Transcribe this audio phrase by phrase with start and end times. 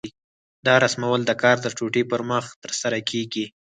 [0.65, 3.45] دا رسمول د کار د ټوټې پر مخ ترسره کېږي.